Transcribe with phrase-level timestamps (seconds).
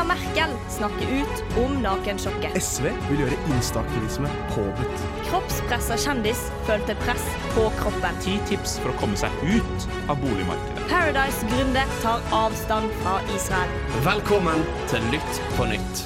[0.00, 2.62] Angela Merkel snakker ut om nakensjokket.
[2.62, 5.02] SV vil gjøre instaaktivisme påbudt.
[5.28, 8.16] Kroppspressa kjendis følte press på kroppen.
[8.24, 10.86] Ti tips for å komme seg ut av boligmarkedet.
[10.88, 13.76] Paradise-gründer tar avstand fra Israel.
[14.06, 16.04] Velkommen til Lytt på nytt.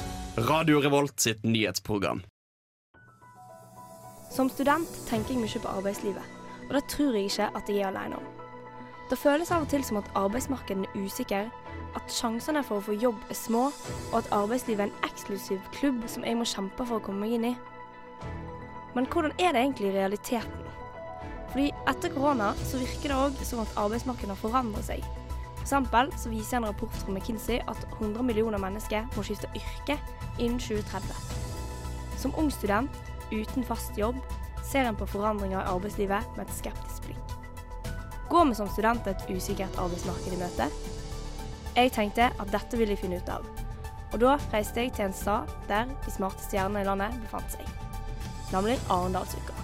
[0.49, 2.25] Radio Revolt sitt nyhetsprogram.
[4.31, 7.93] Som student tenker jeg mye på arbeidslivet, og det tror jeg ikke at jeg er
[7.93, 8.31] alene om.
[9.07, 11.47] Det føles av og til som at arbeidsmarkedet er usikker,
[11.95, 13.69] at sjansene for å få jobb er små,
[14.11, 17.37] og at arbeidslivet er en eksklusiv klubb som jeg må kjempe for å komme meg
[17.37, 17.55] inn i.
[18.95, 20.71] Men hvordan er det egentlig i realiteten?
[21.51, 25.05] Fordi etter korona så virker det òg som at arbeidsmarkedet har forandret seg.
[25.55, 29.95] For eksempel så viser en rapport fra McKinsey at 100 millioner mennesker må skifte yrke
[30.35, 31.15] innen 2030.
[32.19, 32.91] Som ung student
[33.31, 34.19] uten fast jobb
[34.65, 37.39] ser en på forandringer i arbeidslivet med et skeptisk blikk.
[38.29, 40.69] Går vi som studenter et usikkert arbeidsmarked i møte?
[41.75, 43.47] Jeg tenkte at dette ville jeg finne ut av,
[44.13, 47.67] og da reiste jeg til en stad der de smarteste stjernene i landet befant seg,
[48.53, 49.55] nemlig Arendalsuka.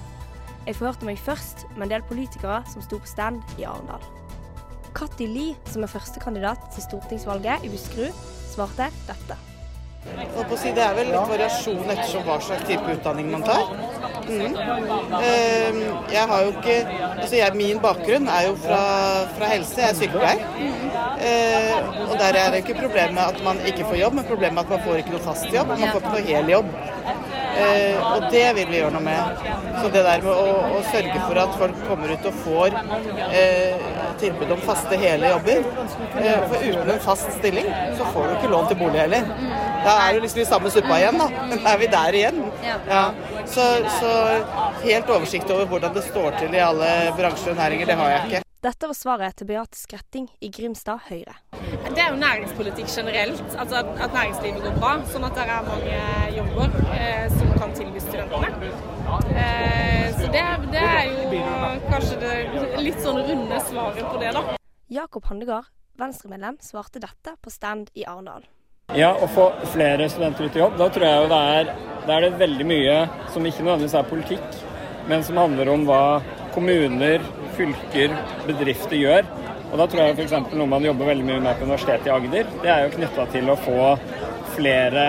[0.66, 4.04] Jeg forhørte meg først med en del politikere som sto på stand i Arendal.
[4.92, 9.39] Katti Li, som er førstekandidat til stortingsvalget i Buskerud, svarte dette.
[10.62, 13.70] Si, det er vel litt variasjon ettersom hva slags type utdanning man tar.
[14.28, 14.56] Mm.
[15.18, 15.78] Eh,
[16.12, 16.76] Jeg har jo ikke
[17.22, 18.82] altså jeg, Min bakgrunn er jo fra,
[19.38, 20.44] fra helse, jeg er sykepleier.
[21.22, 24.74] Eh, og der er det ikke problemet at man ikke får jobb, men problemet at
[24.74, 26.74] man får ikke noe fast jobb, man får ikke noe hel jobb.
[27.62, 29.42] Eh, og det vil vi gjøre noe med.
[29.82, 32.78] Så det der med å, å sørge for at folk kommer ut og får
[33.28, 33.90] eh,
[34.22, 35.66] tilbud om faste, hele jobber.
[36.22, 39.30] Eh, for uten en fast stilling, så får du ikke lån til bolig heller.
[39.82, 41.28] Da er det liksom i samme suppa igjen, da.
[41.64, 42.44] Da er vi der igjen.
[42.64, 43.04] Ja.
[43.50, 43.66] Så,
[44.00, 44.14] så
[44.84, 48.30] helt oversikt over hvordan det står til i alle bransjer og næringer, det har jeg
[48.30, 48.48] ikke.
[48.62, 51.34] Dette var svaret til Beate Skretting i Grimstad Høyre.
[51.88, 54.92] Det er jo næringspolitikk generelt, altså at, at næringslivet går bra.
[55.10, 55.95] Sånn at det er mange
[56.36, 58.70] jobber eh, som kan tilby studentene.
[59.34, 60.45] Eh, så det,
[60.76, 61.42] det er jo
[61.89, 62.38] kanskje det
[62.86, 64.45] litt sånn runde svaret på det, da.
[64.94, 68.45] Jakob Handegard, Venstre-medlem, svarte dette på stand i Arendal.
[68.92, 71.70] Ja, å få flere studenter ut i jobb, da tror jeg jo det er,
[72.04, 72.96] det er det veldig mye
[73.32, 74.58] som ikke nødvendigvis er politikk,
[75.08, 76.02] men som handler om hva
[76.52, 77.24] kommuner,
[77.56, 78.12] fylker,
[78.50, 79.30] bedrifter gjør.
[79.72, 80.36] Og da tror jeg f.eks.
[80.52, 83.54] noe man jobber veldig mye med på Universitetet i Agder, det er jo knytta til
[83.54, 83.80] å få
[84.58, 85.08] flere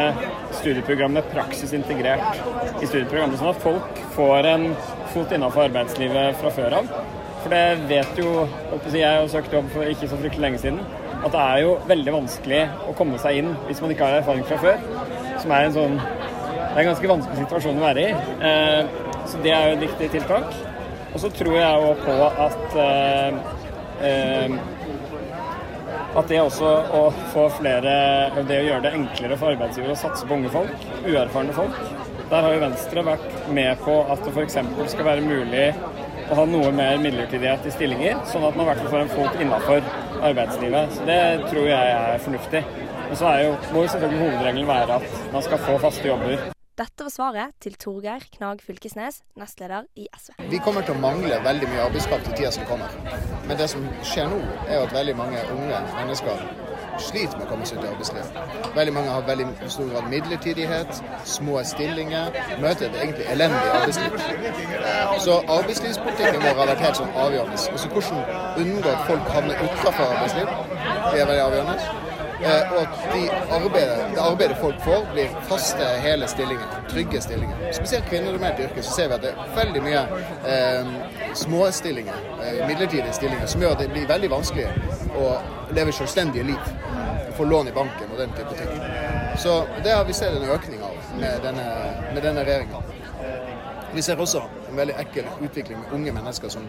[0.60, 2.38] studieprogram med praksis integrert
[2.78, 4.69] i studieprogrammet, sånn at folk får en
[5.10, 6.94] fot innafor arbeidslivet fra før av.
[7.43, 8.47] For det vet jo
[8.94, 10.84] Jeg har søkt jobb for ikke så fryktelig lenge siden.
[11.22, 12.60] At det er jo veldig vanskelig
[12.90, 14.84] å komme seg inn hvis man ikke har erfaring fra før.
[15.42, 18.12] Som er en sånn Det er en ganske vanskelig situasjon å være i.
[18.48, 20.54] Eh, så det er jo et viktig tiltak.
[21.12, 22.14] Og så tror jeg òg på
[22.46, 23.42] at eh,
[24.08, 24.54] eh,
[26.12, 27.02] at det også å
[27.32, 27.92] få flere
[28.48, 31.78] Det å gjøre det enklere for arbeidsgivere å satse på unge folk, uerfarne folk.
[32.32, 34.58] Der har jo Venstre vært med på at det f.eks.
[34.92, 35.66] skal være mulig
[36.32, 39.12] å ha noe mer midlertidighet i stillinger, sånn at man i hvert fall får en
[39.12, 39.91] fot innafor
[40.31, 40.97] arbeidslivet.
[40.97, 41.20] Så det
[41.50, 42.62] tror jeg er fornuftig.
[43.10, 46.48] Men så er jo, må jo selvfølgelig hovedregelen være at man skal få faste jobber.
[46.81, 50.38] Dette var svaret til Torgeir Knag Fylkesnes, nestleder i SV.
[50.48, 52.97] Vi kommer til å mangle veldig mye arbeidskraft i tida som kommer.
[53.44, 56.47] Men det som skjer nå, er jo at veldig mange unge mennesker
[57.08, 58.70] sliter med å komme seg ut i arbeidslivet.
[58.76, 64.16] Veldig mange har veldig stor grad midlertidighet, små stillinger, møter et egentlig elendig arbeidsliv.
[65.26, 67.60] Så arbeidslivspolitikken vår har vært helt sånn avgjørende.
[67.76, 68.24] Også hvordan
[68.62, 70.56] unngå at folk havner utenfor arbeidsliv,
[71.12, 72.11] det er veldig avgjørende.
[72.42, 76.66] Eh, og at de arbeidet, det arbeidet folk får, blir faste, hele stillinger.
[76.91, 77.56] Trygge stillinger.
[77.72, 80.03] Spesielt kvinnedominerte yrker så ser vi at det er veldig mye
[80.54, 80.91] eh,
[81.44, 84.66] småstillinger, eh, midlertidige stillinger, som gjør at det blir veldig vanskelig
[85.19, 85.28] å
[85.76, 86.72] leve selvstendige liv.
[87.36, 88.82] Få lån i banken og den type ting.
[89.38, 91.69] Så det har vi sett en økning av med denne,
[92.14, 92.82] med denne regjeringa.
[93.94, 96.69] Vi ser også en veldig ekkel utvikling med unge mennesker som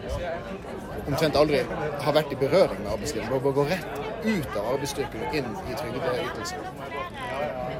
[1.06, 1.62] omtrent aldri
[2.04, 3.30] har vært i berøring med arbeidslivet.
[3.32, 6.68] Bare går rett ut av arbeidsstyrken og inn i trygdeytelser.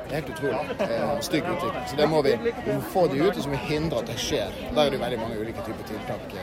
[0.05, 0.77] Det er helt utrolig.
[0.79, 1.87] Det er stygg utvikling.
[1.91, 4.11] Så det må vi, vi må få de ut, og så må vi hindre at
[4.13, 4.59] det skjer.
[4.71, 6.37] Der er det veldig mange ulike typer tiltak.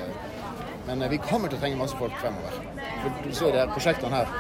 [0.87, 2.57] Men vi kommer til å trenge masse folk fremover.
[3.03, 4.33] For du så de prosjektene her.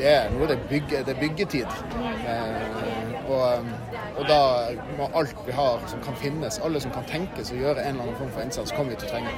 [0.00, 1.72] Det er noe det er, bygge, det er byggetid.
[2.00, 2.89] Eh,
[3.30, 3.70] og,
[4.16, 4.40] og, da
[4.98, 8.08] må alt vi har som kan finnes, alle som kan tenkes å gjøre en eller
[8.08, 9.32] annen form for innsats, kommer vi til å trenge.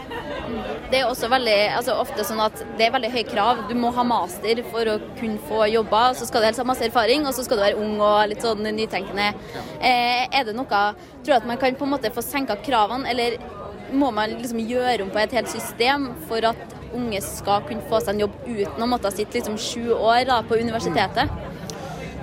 [0.93, 3.65] Det er også veldig, altså ofte sånn at det er veldig høye krav.
[3.71, 6.19] Du må ha master for å kunne få jobber.
[6.19, 8.45] Så skal du helst ha masse erfaring, og så skal du være ung og litt
[8.45, 9.33] sånn nytenkende.
[9.81, 13.07] Eh, er det noe Tror du at man kan på en måte få senka kravene,
[13.11, 13.37] eller
[13.95, 18.01] må man liksom gjøre om på et helt system for at unge skal kunne få
[18.03, 21.52] seg en jobb uten å måtte sitte liksom sju år da, på universitetet?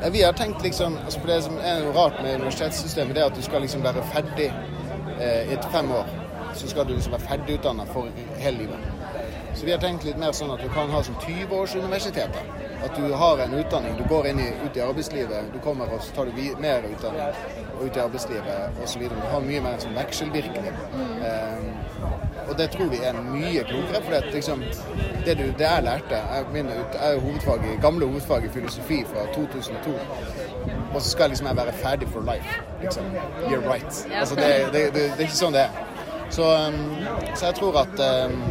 [0.03, 3.23] Ja, vi har tenkt liksom, altså for Det som er noe rart med universitetssystemet, det
[3.23, 6.07] er at du skal liksom være ferdig eh, etter fem år.
[6.55, 8.07] Så skal du liksom være ferdigutdanna for
[8.39, 8.87] hele livet.
[9.55, 12.47] Så vi har tenkt litt mer sånn at du kan ha som 20-årsuniversiteter.
[12.85, 15.99] At du har en utdanning, du går inn i, ut i arbeidslivet, du kommer og
[16.05, 17.41] så tar du mer utdanning
[17.73, 19.03] og ut i arbeidslivet osv.
[19.03, 20.79] Du har mye mer en sånn vekselvirkning.
[21.27, 21.98] Eh,
[22.49, 24.01] og det tror vi er mye klokere.
[24.03, 24.63] For det, liksom,
[25.25, 29.03] det, du, det jeg lærte Jeg, min, jeg er hovedfag i, gamle hovedfag i filosofi
[29.13, 29.91] fra 2002.
[30.93, 32.61] Og så skal jeg liksom jeg være ferdig for life.
[32.81, 33.03] Liksom.
[33.49, 34.07] You're right.
[34.13, 35.85] Altså, det, det, er ikke sånn det er.
[36.29, 36.95] Så, um,
[37.35, 38.41] så jeg tror at um,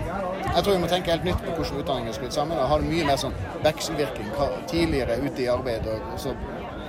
[0.54, 2.58] jeg tror vi må tenke helt nytt på hvordan utdanningen er skrudd sammen.
[2.58, 4.32] og Ha det mye mer sånn vekselvirkning.
[4.70, 6.34] Tidligere ute i arbeid, og så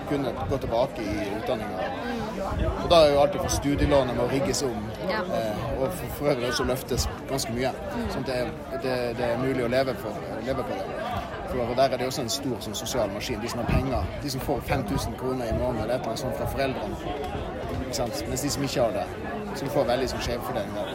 [0.10, 2.19] kunne gå tilbake i utdanninga.
[2.84, 4.78] Og da er jo alltid for studielånet å rigges om,
[5.10, 5.22] Ja.
[5.22, 7.72] eh, og for, for øvrig også løftes ganske mye.
[8.14, 8.38] Sånn at det,
[8.84, 10.14] det, det er mulig å leve, for,
[10.46, 10.86] leve på det.
[11.50, 13.40] For Der er det også en stor sånn, sosial maskin.
[13.42, 16.20] De som har penger, de som får 5000 kroner i måneden eller et eller annet
[16.20, 16.96] sånt fra foreldrene.
[17.80, 18.24] Ikke sant?
[18.30, 19.08] Mens de som ikke har det,
[19.58, 20.94] som får veldig sånn skjevfordeling der.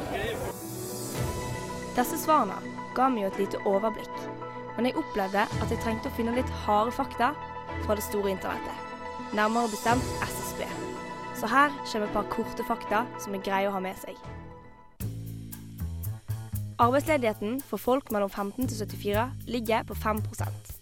[1.97, 2.57] Disse svarene
[2.95, 4.17] ga meg jo et lite overblikk,
[4.77, 7.33] men jeg opplevde at jeg trengte å finne litt harde fakta
[7.85, 8.95] fra det store internettet.
[9.35, 10.63] Nærmere bestemt SSB.
[11.35, 14.19] Så her kommer et par korte fakta som er greie å ha med seg.
[16.79, 20.73] Arbeidsledigheten for folk mellom 15 til 74 ligger på 5%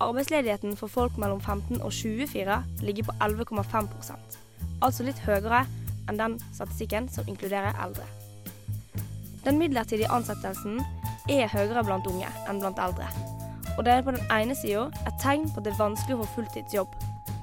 [0.00, 4.40] Arbeidsledigheten for folk mellom 15 og 24 ligger på 11,5%
[4.84, 5.64] altså litt høyere
[6.08, 8.06] enn den statistikken som inkluderer eldre.
[9.44, 10.80] Den midlertidige ansettelsen
[11.30, 13.08] er høyere blant unge enn blant eldre.
[13.78, 16.24] Og det er på den ene sida et tegn på at det er vanskelig å
[16.24, 16.96] få fulltidsjobb,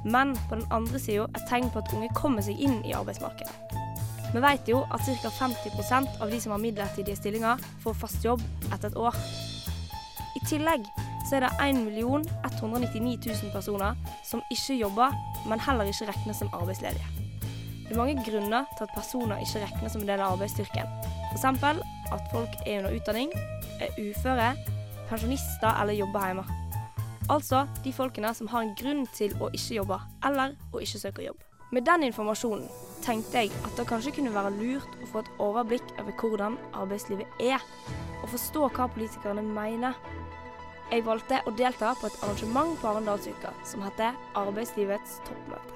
[0.07, 3.83] men på den andre sida et tegn på at unge kommer seg inn i arbeidsmarkedet.
[4.33, 5.31] Vi vet jo at ca.
[5.31, 9.15] 50% av de som har midlertidige stillinger, får fast jobb etter et år.
[10.35, 10.87] I tillegg
[11.27, 11.79] så er det 1
[12.47, 15.15] 199 000 personer som ikke jobber,
[15.47, 17.07] men heller ikke regnes som arbeidsledige.
[17.87, 20.87] Det er mange grunner til at personer ikke regnes som en del av arbeidsstyrken.
[21.31, 21.45] F.eks.
[22.11, 23.31] at folk er under utdanning,
[23.79, 24.55] er uføre,
[25.09, 26.66] pensjonister eller jobber hjemme.
[27.27, 31.25] Altså de folkene som har en grunn til å ikke jobbe, eller å ikke søke
[31.25, 31.41] jobb.
[31.75, 32.69] Med den informasjonen
[33.03, 37.41] tenkte jeg at det kanskje kunne være lurt å få et overblikk over hvordan arbeidslivet
[37.43, 37.63] er,
[38.21, 39.97] og forstå hva politikerne mener.
[40.87, 45.75] Jeg valgte å delta på et arrangement på Arendalsuka som heter Arbeidslivets toppmøte.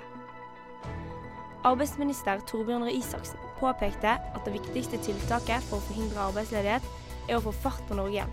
[1.68, 6.88] Arbeidsminister Torbjørn Røe Isaksen påpekte at det viktigste tiltaket for å forhindre arbeidsledighet
[7.27, 8.31] er å få fart på Norge igjen,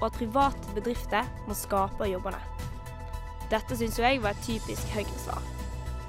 [0.00, 2.40] og at private bedrifter må skape jobbene.
[3.50, 5.44] Dette syns jeg var et typisk Høyre-svar.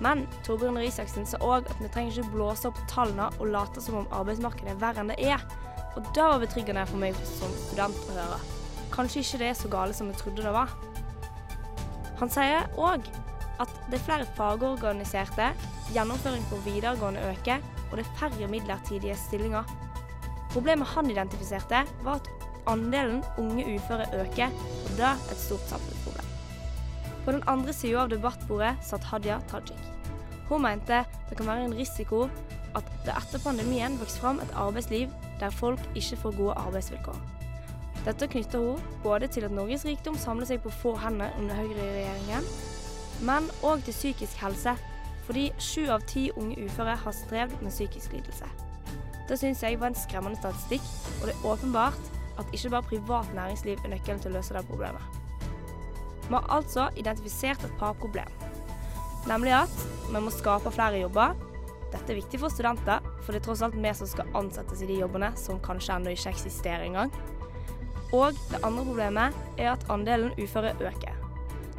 [0.04, 4.02] Men Torbjørn Røe sa òg at vi trenger ikke blåse opp tallene og late som
[4.02, 5.42] om arbeidsmarkedet er verre enn det er.
[5.98, 8.38] Og det var betryggende for meg som student å høre.
[8.94, 10.74] Kanskje ikke det er så gale som vi trodde det var.
[12.22, 13.10] Han sier òg
[13.62, 15.50] at det er flere fagorganiserte,
[15.96, 19.66] gjennomføring på videregående øker, og det er færre midlertidige stillinger.
[20.54, 24.52] Problemet han identifiserte, var at andelen unge uføre øker,
[24.88, 26.34] og er et stort samfunnsproblem.
[27.26, 29.80] På den andre sida av debattbordet satt Hadia Tajik.
[30.48, 32.30] Hun mente det kan være en risiko
[32.76, 35.12] at det etter pandemien vokser fram et arbeidsliv
[35.42, 37.18] der folk ikke får gode arbeidsvilkår.
[38.06, 42.46] Dette knytter hun både til at Norges rikdom samler seg på få hender under Høyre-regjeringen,
[43.28, 44.78] men òg til psykisk helse,
[45.28, 48.48] fordi sju av ti unge uføre har strevd med psykisk lidelse.
[49.28, 50.86] Det syns jeg var en skremmende statistikk,
[51.20, 54.66] og det er åpenbart at ikke bare privat næringsliv er nøkkelen til å løse det
[54.70, 55.20] problemet.
[56.28, 58.32] Vi har altså identifisert et par problem,
[59.28, 61.36] nemlig at vi må skape flere jobber.
[61.92, 64.90] Dette er viktig for studenter, for det er tross alt vi som skal ansettes i
[64.90, 67.14] de jobbene som kanskje ennå ikke eksisterer engang.
[68.16, 71.16] Og det andre problemet er at andelen uføre øker.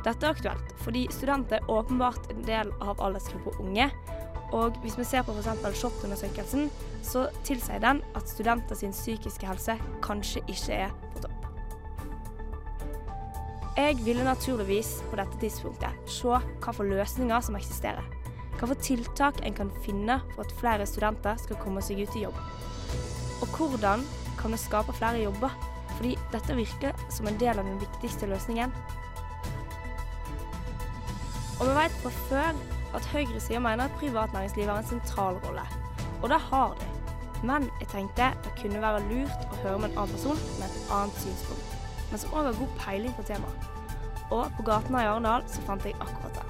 [0.05, 3.91] Dette er aktuelt fordi studenter er åpenbart en del av aldersgruppa unge.
[4.53, 5.81] Og hvis vi ser på f.eks.
[5.81, 6.71] SHoT-undersøkelsen,
[7.05, 11.35] så tilsier den at studenter sin psykiske helse kanskje ikke er på topp.
[13.79, 18.07] Jeg ville naturligvis på dette tidspunktet se hva for løsninger som eksisterer.
[18.59, 22.25] Hva for tiltak en kan finne for at flere studenter skal komme seg ut i
[22.25, 22.41] jobb.
[23.39, 24.03] Og hvordan
[24.41, 25.53] kan vi skape flere jobber?
[25.99, 28.75] Fordi dette virker som en del av den viktigste løsningen.
[31.59, 32.61] Og vi vet fra før
[32.95, 35.65] at høyresida mener at privat næringsliv har en sentral rolle.
[36.23, 36.87] Og det har de.
[37.47, 40.95] Men jeg tenkte det kunne være lurt å høre med en annen person med et
[40.95, 41.75] annet synspunkt,
[42.11, 43.69] men som òg har god peiling på temaet.
[44.35, 46.47] Og på gaten i Arendal så fant jeg akkurat det.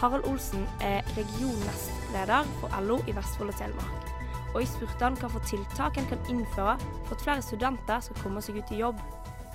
[0.00, 4.08] Harald Olsen er regionnestleder for LO i Vestfold og Telemark.
[4.52, 6.74] Og jeg spurte han hva tiltak en kan innføre
[7.06, 8.98] for at flere studenter skal komme seg ut i jobb.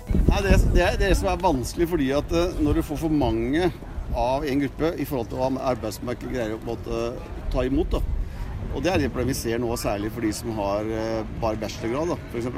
[0.08, 3.12] Nei, det, det er det som er vanskelig, fordi at eh, når du får for
[3.12, 3.68] mange
[4.14, 7.02] av en gruppe i forhold til hva arbeidsmarkedet greier å måte
[7.52, 7.98] ta imot.
[7.98, 8.00] da.
[8.74, 12.18] Og Det er det vi ser nå, særlig for de som har eh, bare bachelorgrad,
[12.32, 12.48] f.eks.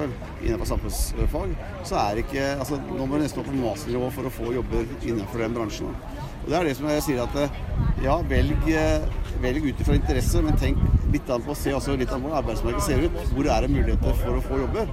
[0.42, 1.54] innenfor samfunnsfag.
[1.86, 4.88] Så er ikke, altså Nå må du nesten opp på masternivå for å få jobber
[5.06, 5.92] innenfor den bransjen.
[5.94, 6.26] Da.
[6.40, 7.56] Og Det er det som jeg sier at eh,
[8.02, 9.06] ja, velg, eh,
[9.44, 10.82] velg ut ifra interesse, men tenk
[11.14, 13.22] litt an på, se også litt an på hvordan arbeidsmarkedet ser ut.
[13.36, 14.90] Hvor er det muligheter for å få jobber?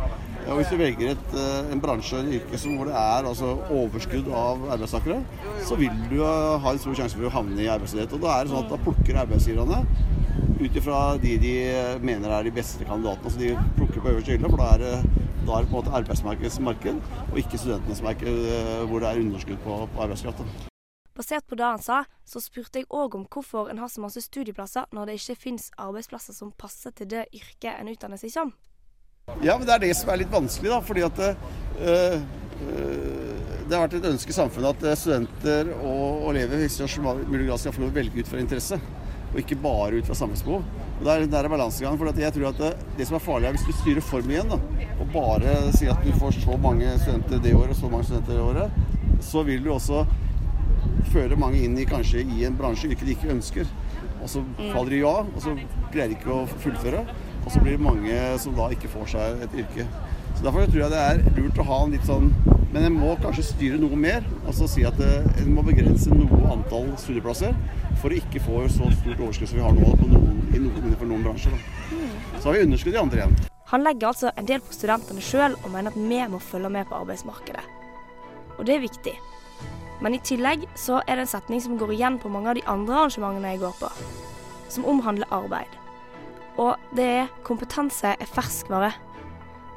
[0.47, 1.33] Og Hvis du velger et,
[1.73, 5.17] en bransje en yrke hvor det er altså, overskudd av arbeidstakere,
[5.67, 8.15] så vil du ha en stor sjanse for å havne i arbeidsledighet.
[8.15, 9.81] Og Da er det sånn at da plukker arbeidsgiverne
[10.57, 11.53] ut ifra de de
[12.01, 13.33] mener er de beste kandidatene.
[13.33, 15.79] Så de plukker på øverste hylle, for da er det, da er det på en
[15.81, 18.47] måte arbeidsmarkedets marked, og ikke studentenes marked
[18.87, 20.71] hvor det er underskudd på, på arbeidskraft.
[21.17, 24.21] Basert på det han sa, så spurte jeg òg om hvorfor en har så masse
[24.21, 28.53] studieplasser når det ikke fins arbeidsplasser som passer til det yrket en utdanner seg som.
[29.43, 30.79] Ja, men det er det som er litt vanskelig, da.
[30.83, 32.21] Fordi at øh,
[33.67, 37.61] det har vært et ønske i samfunnet at studenter og elever i størst mulig grad
[37.61, 38.79] skal få lov å velge ut fra interesse
[39.27, 40.63] og ikke bare ut fra samfunnsbehov.
[40.97, 41.99] Og Der, der er balansegangen.
[41.99, 44.47] for jeg tror at det, det, som er farlig, er hvis du styrer form igjen,
[44.49, 44.57] da,
[44.97, 48.33] og bare sier at du får så mange studenter det året og så mange studenter
[48.33, 50.05] det året, så vil du også
[51.11, 53.67] føre mange inn i kanskje i en bransje yrke de ikke ønsker.
[54.23, 54.41] Og så
[54.71, 55.53] faller de ja, og så
[55.91, 57.03] greier de ikke å fullføre.
[57.45, 59.87] Og så blir det mange som da ikke får seg et yrke.
[60.37, 62.27] Så Derfor tror jeg det er lurt å ha en litt sånn
[62.73, 64.25] Men en må kanskje styre noe mer.
[64.45, 67.55] Altså si at en må begrense noe antall studieplasser
[67.97, 71.09] for å ikke få så stort overskudd som vi har nå noen, i noen, for
[71.09, 71.55] noen bransjer.
[71.55, 72.01] Da.
[72.37, 73.39] Så har vi underskudd i andre igjen.
[73.71, 76.87] Han legger altså en del på studentene sjøl og mener at vi må følge med
[76.91, 77.65] på arbeidsmarkedet.
[78.59, 79.15] Og det er viktig.
[80.03, 82.65] Men i tillegg så er det en setning som går igjen på mange av de
[82.69, 83.89] andre arrangementene jeg går på,
[84.69, 85.71] som omhandler arbeid.
[86.57, 88.91] Og det er kompetanse er ferskvare.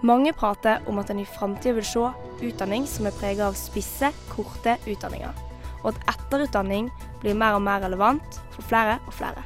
[0.02, 2.06] Mange prater om at en i framtida vil se
[2.48, 5.34] utdanning som er preget av spisse, korte utdanninger,
[5.82, 6.88] og at etterutdanning
[7.20, 9.44] blir mer og mer relevant for flere og flere.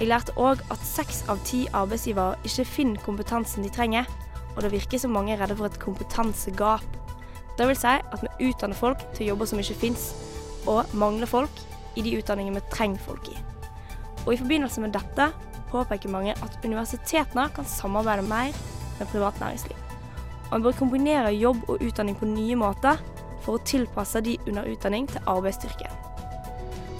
[0.00, 4.08] Jeg lærte òg at seks av ti arbeidsgivere ikke finner kompetansen de trenger,
[4.56, 6.86] og det virker som mange er redde for et kompetansegap.
[7.58, 10.08] Det vil si at vi utdanner folk til jobber som ikke fins,
[10.66, 11.60] og mangler folk
[11.94, 13.36] i de utdanningene vi trenger folk i.
[14.24, 15.28] Og i forbindelse med dette
[15.74, 18.54] påpeker mange at universitetene kan samarbeide mer
[19.00, 19.76] med privat næringsliv.
[20.54, 23.00] En bør kombinere jobb og utdanning på nye måter
[23.44, 25.90] for å tilpasse de under utdanning til arbeidsstyrken.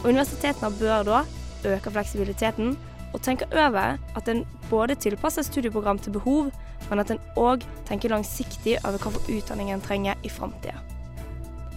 [0.02, 1.22] Og Universitetene bør da
[1.64, 2.74] øke fleksibiliteten
[3.14, 6.50] og tenke over at en både tilpasser studieprogram til behov,
[6.90, 10.76] men at en òg tenker langsiktig over hva for utdanning en trenger i framtida.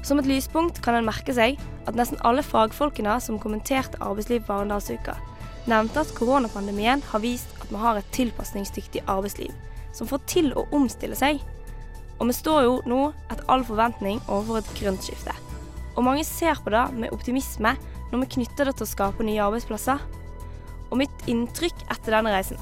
[0.04, 4.56] Som et lyspunkt kan en merke seg at nesten alle fagfolkene som kommenterte arbeidsliv på
[4.56, 5.18] Arendalsuka,
[5.72, 9.52] nevnte at koronapandemien har vist at vi har et tilpasningsdyktig arbeidsliv,
[9.96, 11.42] som får til å omstille seg.
[12.18, 15.36] Og vi står jo nå etter all forventning overfor et grønt skifte.
[15.98, 17.74] Og mange ser på det med optimisme
[18.12, 20.02] når vi knytter det til å skape nye arbeidsplasser.
[20.90, 22.62] Og mitt inntrykk etter denne reisen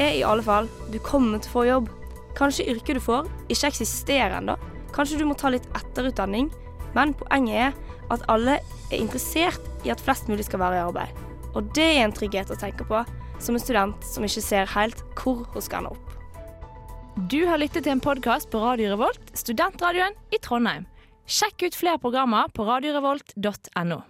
[0.00, 1.90] er i alle fall du kommer til å få jobb.
[2.36, 4.56] Kanskje yrket du får, ikke eksisterer ennå.
[4.92, 6.50] Kanskje du må ta litt etterutdanning.
[6.96, 11.22] Men poenget er at alle er interessert i at flest mulig skal være i arbeid.
[11.52, 13.02] Og det er en trygghet å tenke på
[13.42, 16.08] som en student som ikke ser helt hvor hun skal ende opp.
[17.28, 20.86] Du har lyttet til en podkast på Radio Revolt, studentradioen i Trondheim.
[21.28, 24.00] Sjekk ut flere programmer på radiorevolt.no.